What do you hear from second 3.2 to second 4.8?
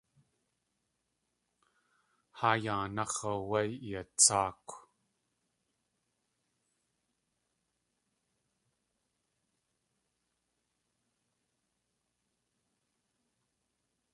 áwé yatsáakw.